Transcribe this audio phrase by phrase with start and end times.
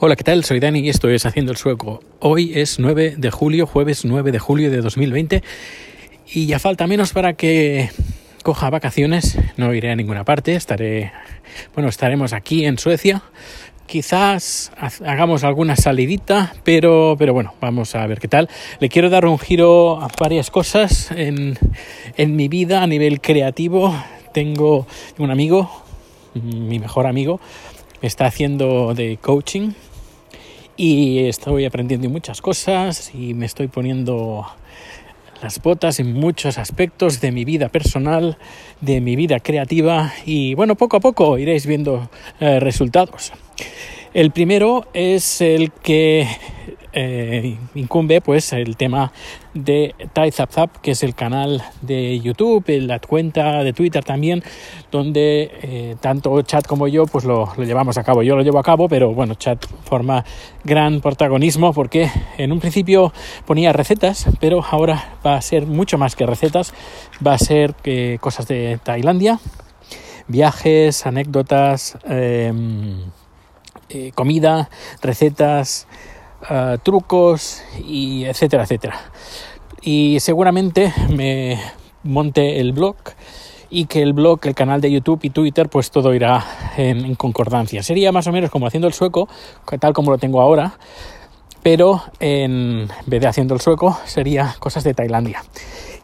[0.00, 0.44] Hola, ¿qué tal?
[0.44, 1.98] Soy Dani y esto es Haciendo el Sueco.
[2.20, 5.42] Hoy es 9 de julio, jueves 9 de julio de 2020
[6.32, 7.90] y ya falta menos para que
[8.44, 9.36] coja vacaciones.
[9.56, 11.10] No iré a ninguna parte, estaré,
[11.74, 13.22] bueno, estaremos aquí en Suecia.
[13.86, 14.70] Quizás
[15.04, 18.48] hagamos alguna salidita, pero, pero bueno, vamos a ver qué tal.
[18.78, 21.58] Le quiero dar un giro a varias cosas en,
[22.16, 23.92] en mi vida a nivel creativo.
[24.32, 24.86] Tengo
[25.18, 25.68] un amigo,
[26.34, 27.40] mi mejor amigo,
[28.00, 29.72] está haciendo de coaching
[30.78, 34.46] y estoy aprendiendo muchas cosas y me estoy poniendo
[35.42, 38.38] las botas en muchos aspectos de mi vida personal,
[38.80, 43.32] de mi vida creativa y bueno, poco a poco iréis viendo eh, resultados.
[44.14, 46.28] El primero es el que
[46.92, 49.12] eh, incumbe pues el tema
[49.54, 54.42] de Tai Zap Zap, que es el canal de YouTube, la cuenta de Twitter también,
[54.90, 58.22] donde eh, tanto Chat como yo pues lo, llevamos a cabo.
[58.22, 60.24] Yo lo llevo a cabo, pero bueno, Chat forma
[60.64, 63.12] gran protagonismo porque en un principio
[63.46, 66.72] ponía recetas, pero ahora va a ser mucho más que recetas,
[67.24, 69.40] va a ser eh, cosas de Tailandia,
[70.28, 73.00] viajes, anécdotas, em,
[73.90, 74.68] eh, comida,
[75.00, 75.86] recetas,
[76.40, 79.00] Uh, trucos y etcétera, etcétera.
[79.82, 81.58] Y seguramente me
[82.04, 82.96] monte el blog
[83.70, 86.44] y que el blog, el canal de YouTube y Twitter, pues todo irá
[86.76, 87.82] en, concordancia.
[87.82, 89.28] Sería más o menos como haciendo el sueco,
[89.80, 90.78] tal como lo tengo ahora,
[91.62, 95.42] pero en vez de haciendo el sueco sería cosas de Tailandia,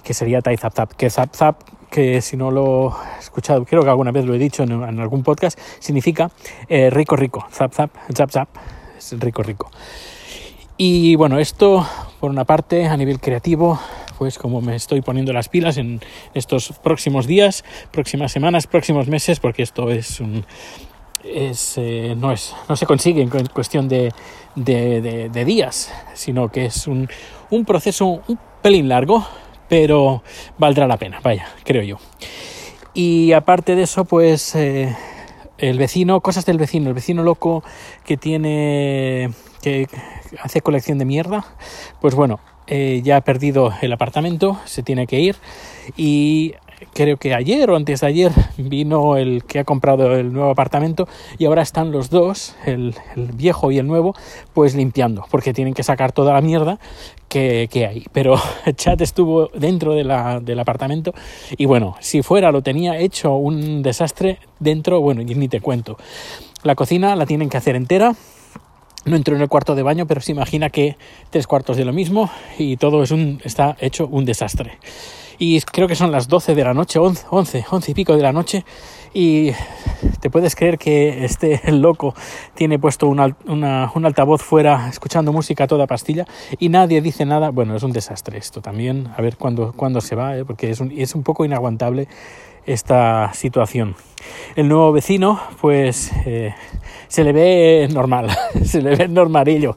[0.03, 1.61] que sería Tai Zap Zap, que Zap Zap,
[1.91, 5.01] que si no lo he escuchado, creo que alguna vez lo he dicho en, en
[5.01, 6.31] algún podcast, significa
[6.69, 8.49] eh, rico rico, Zap Zap, Zap Zap,
[8.99, 9.71] es rico rico.
[10.77, 11.87] Y bueno, esto
[12.19, 13.79] por una parte a nivel creativo,
[14.19, 16.01] pues como me estoy poniendo las pilas en
[16.35, 20.45] estos próximos días, próximas semanas, próximos meses, porque esto es un...
[21.23, 24.13] Es, eh, no, es, no se consigue en cuestión de,
[24.57, 27.09] de, días, sino que es un,
[27.49, 29.27] un, proceso un pelín largo,
[29.69, 30.23] pero
[30.59, 31.97] valdrá la pena, vaya, creo yo.
[32.93, 34.95] Y aparte de eso, pues eh,
[35.59, 37.63] el vecino, cosas del vecino, el vecino loco
[38.05, 39.31] que tiene,
[39.63, 39.89] que
[40.43, 41.45] hace colección de mierda,
[42.01, 45.37] pues bueno, eh, ya ha perdido el apartamento, se tiene que ir
[45.97, 46.55] y
[46.93, 51.09] creo que ayer o antes de ayer vino el que ha comprado el nuevo apartamento
[51.39, 54.15] y ahora están los dos, el, el viejo y el nuevo,
[54.53, 56.79] pues limpiando, porque tienen que sacar toda la mierda
[57.29, 58.05] que, que hay.
[58.13, 58.37] Pero
[58.77, 61.15] Chat estuvo dentro de la, del apartamento
[61.57, 65.97] y bueno, si fuera lo tenía hecho un desastre dentro, bueno, ni te cuento.
[66.63, 68.15] La cocina la tienen que hacer entera,
[69.05, 70.97] no entró en el cuarto de baño, pero se imagina que
[71.31, 74.79] tres cuartos de lo mismo y todo es un, está hecho un desastre.
[75.39, 78.23] Y creo que son las 12 de la noche, 11, 11, 11 y pico de
[78.23, 78.65] la noche.
[79.13, 79.53] Y
[80.21, 82.15] te puedes creer que este loco
[82.55, 86.27] tiene puesto una, una, un altavoz fuera escuchando música a toda pastilla
[86.59, 87.51] y nadie dice nada.
[87.51, 89.09] Bueno, es un desastre esto también.
[89.17, 90.45] A ver cuándo, se va, ¿eh?
[90.45, 92.09] porque es un poco inaguantable
[92.67, 93.97] esta situación.
[94.57, 96.55] El nuevo vecino, pues eh,
[97.09, 98.29] se le ve normal,
[98.65, 99.77] se le ve normalillo.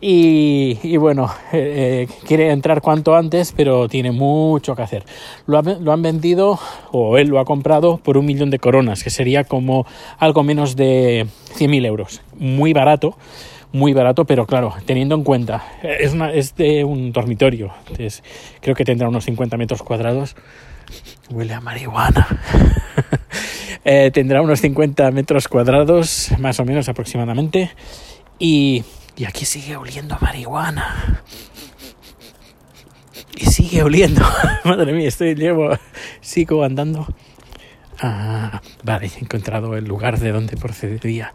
[0.00, 5.04] Y, y bueno, eh, quiere entrar cuanto antes, pero tiene mucho que hacer.
[5.46, 6.58] Lo, lo, han vendido,
[6.92, 9.86] o él lo ha comprado, por un millón de coronas, que sería como
[10.18, 11.26] algo menos de
[11.56, 12.22] 100.000 euros.
[12.38, 13.16] Muy barato,
[13.72, 17.72] muy barato, pero claro, teniendo en cuenta, es, una, es de un dormitorio,
[18.60, 20.36] creo que tendrá unos 50 metros cuadrados.
[21.30, 22.26] Huele a marihuana.
[23.84, 27.70] eh, tendrá unos 50 metros cuadrados, más o menos aproximadamente.
[28.38, 28.84] Y,
[29.16, 31.22] y aquí sigue oliendo a marihuana.
[33.36, 34.22] Y sigue oliendo.
[34.64, 35.70] Madre mía, estoy llevo,
[36.20, 37.06] sigo andando.
[38.00, 41.32] Ah, vale, he encontrado el lugar de donde procedía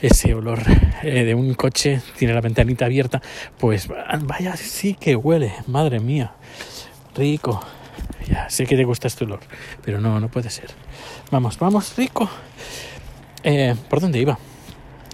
[0.00, 0.60] ese olor
[1.02, 2.00] eh, de un coche.
[2.16, 3.20] Tiene la ventanita abierta.
[3.58, 5.52] Pues vaya, sí que huele.
[5.66, 6.32] Madre mía.
[7.14, 7.60] Rico.
[8.28, 9.40] Ya sé que te gusta este olor,
[9.82, 10.70] pero no, no puede ser.
[11.30, 12.28] Vamos, vamos, rico.
[13.42, 14.38] Eh, ¿Por dónde iba?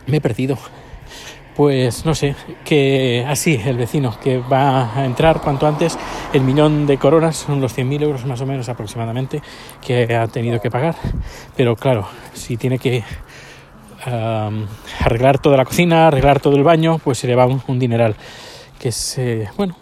[0.06, 0.58] Me he perdido.
[1.54, 2.34] Pues no sé,
[2.64, 5.96] que así el vecino que va a entrar cuanto antes,
[6.32, 9.40] el millón de coronas son los 100.000 euros más o menos aproximadamente
[9.80, 10.96] que ha tenido que pagar.
[11.56, 13.04] Pero claro, si tiene que
[14.04, 18.16] arreglar toda la cocina, arreglar todo el baño, pues se le va un, un dineral.
[18.80, 19.76] Que es, eh, bueno,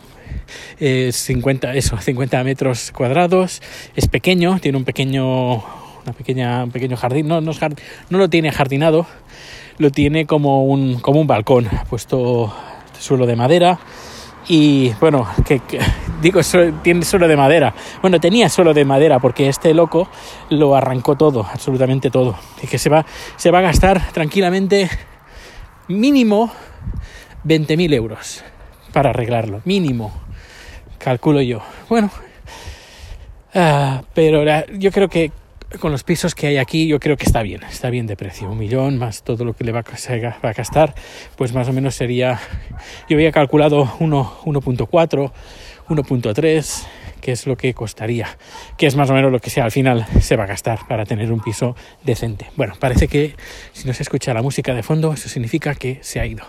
[0.81, 3.63] eh, 50, eso, 50 metros cuadrados,
[3.97, 7.53] es pequeño, tiene un pequeño, una pequeña, un pequeño jardín, no, no,
[8.11, 9.07] no lo tiene jardinado,
[9.79, 12.55] lo tiene como un, como un balcón, puesto
[12.99, 13.79] suelo de madera
[14.49, 15.61] y bueno, que,
[16.23, 16.41] digo,
[16.83, 17.75] tiene suelo de madera.
[18.01, 20.09] Bueno, tenía suelo de madera porque este loco
[20.51, 22.37] lo arrancó todo, absolutamente todo.
[22.63, 23.07] Y que se va,
[23.37, 24.91] se va a gastar tranquilamente
[25.89, 26.53] mínimo
[27.45, 28.45] 20.000 euros
[28.93, 30.13] para arreglarlo, mínimo,
[31.03, 31.61] calculo yo.
[31.89, 32.11] Bueno,
[33.55, 34.45] ah, pero
[34.79, 35.33] yo creo que
[35.81, 38.51] con los pisos que hay aquí, yo creo que está bien, está bien de precio.
[38.51, 40.95] Un millón más todo lo que le va a, va a gastar,
[41.37, 42.41] pues más o menos sería,
[43.09, 45.33] yo había calculado 1.4,
[45.89, 46.87] 1.3,
[47.21, 48.37] que es lo que costaría,
[48.77, 51.05] que es más o menos lo que sea, al final se va a gastar para
[51.05, 52.47] tener un piso decente.
[52.57, 53.35] Bueno, parece que
[53.73, 56.45] si no se escucha la música de fondo, eso significa que se ha ido.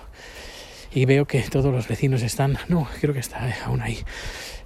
[0.93, 3.99] Y veo que todos los vecinos están, no, creo que está aún ahí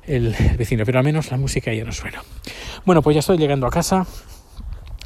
[0.05, 2.23] el, vecino, pero al menos la música ya no suena.
[2.85, 4.05] Bueno, pues ya estoy llegando a casa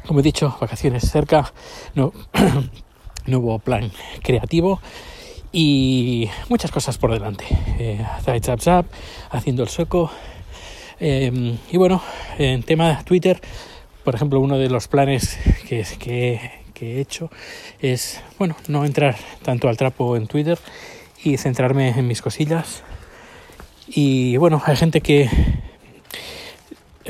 [0.06, 1.52] como he dicho, vacaciones cerca,
[1.94, 2.12] no,
[3.26, 3.90] nuevo plan
[4.22, 4.80] creativo
[5.52, 7.44] y muchas cosas por delante.
[7.78, 8.04] Eh,
[8.42, 8.86] zap, zap,
[9.30, 10.10] haciendo el sueco.
[10.98, 12.02] Em, y bueno,
[12.38, 13.40] en tema Twitter,
[14.04, 15.38] por ejemplo, uno de los planes
[15.68, 17.30] que, que, que he hecho
[17.80, 20.58] es, bueno, no entrar tanto al trapo en Twitter
[21.22, 22.82] y centrarme en mis cosillas.
[23.88, 25.28] Y bueno, hay gente que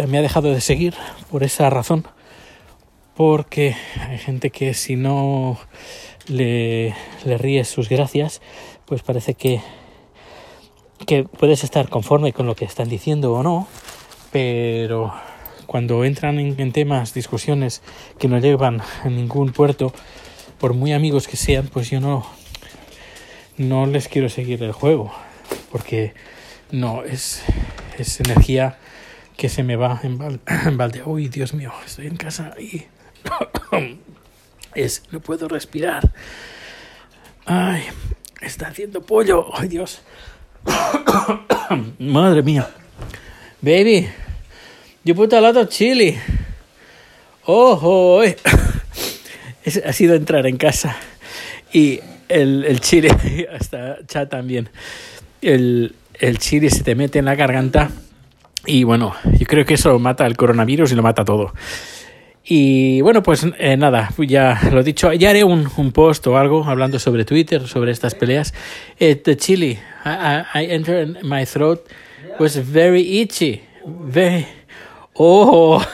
[0.08, 0.94] me ha dejado de seguir
[1.30, 2.06] por esa razón
[3.14, 3.76] porque
[4.08, 5.58] hay gente que si no
[6.26, 6.94] le,
[7.24, 8.40] le ríes sus gracias,
[8.86, 9.60] pues parece que,
[11.06, 13.68] que puedes estar conforme con lo que están diciendo o no,
[14.30, 15.12] pero
[15.66, 17.82] cuando entran en, temas, discusiones
[18.18, 19.92] que no llevan a ningún puerto,
[20.58, 22.26] por muy amigos que sean, pues yo no,
[23.56, 25.12] no les quiero seguir el juego,
[25.70, 26.14] porque
[26.70, 27.42] no, es,
[27.98, 28.78] es energía
[29.36, 30.18] que se me va en,
[30.76, 31.02] balde.
[31.04, 32.84] Uy, Dios mío, estoy en casa y
[34.74, 36.12] es, no puedo respirar.
[37.44, 37.82] Ay,
[38.40, 39.46] está haciendo pollo.
[39.54, 40.02] Ay, Dios.
[41.98, 42.70] Madre mía.
[43.60, 44.08] Baby,
[45.04, 46.18] you put a lot of chili.
[47.44, 48.22] Oh,
[49.84, 50.96] ha sido entrar en casa.
[51.72, 53.10] Y el, el chile,
[53.58, 54.68] hasta chat también.
[55.40, 57.90] El, el chile se te mete en la garganta.
[58.64, 61.52] Y bueno, yo creo que eso mata el coronavirus y lo mata todo.
[62.44, 66.38] Y bueno, pues eh, nada, ya lo he dicho, ya haré un, un, post o
[66.38, 68.52] algo hablando sobre Twitter, sobre estas peleas.
[68.98, 71.80] Eh, the chili, I, I entered my throat,
[72.38, 74.46] was very itchy, very...
[75.14, 75.84] Oh.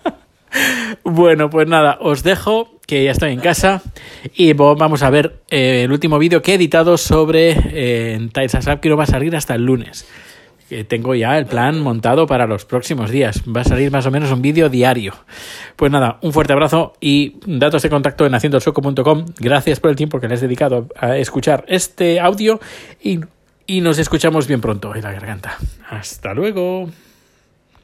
[1.04, 3.82] bueno, pues nada, os dejo, que ya estoy en casa,
[4.34, 8.88] y vamos a ver eh, el último vídeo que he editado sobre eh, Tiles que
[8.88, 10.06] no va a salir hasta el lunes
[10.86, 13.42] tengo ya el plan montado para los próximos días.
[13.44, 15.14] Va a salir más o menos un vídeo diario.
[15.74, 19.26] Pues nada, un fuerte abrazo y datos de contacto en haciendoelsueco.com.
[19.38, 22.60] Gracias por el tiempo que le has dedicado a escuchar este audio
[23.02, 23.18] y,
[23.66, 25.58] y nos escuchamos bien pronto en la garganta.
[25.88, 26.88] Hasta luego.